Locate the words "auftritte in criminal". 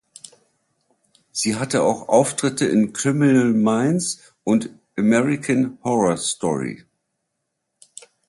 2.09-3.53